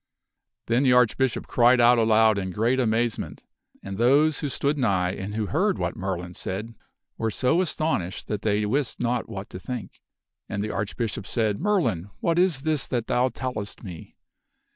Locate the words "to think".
9.51-10.01